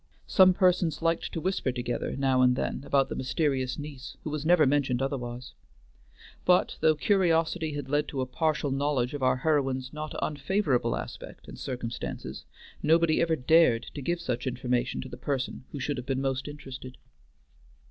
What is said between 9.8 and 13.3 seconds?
not unfavorable aspect and circumstances, nobody